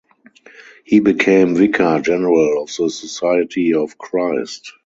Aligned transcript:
He 0.83 0.99
became 0.99 1.53
vicar 1.55 2.01
general 2.01 2.63
of 2.63 2.75
the 2.75 2.89
Society 2.89 3.75
of 3.75 3.99
Christ. 3.99 4.73